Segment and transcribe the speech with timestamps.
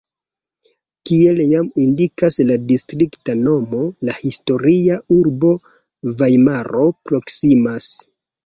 [1.09, 5.55] Kiel jam indikas la distrikta nomo, la historia urbo
[6.23, 7.93] Vajmaro proksimas.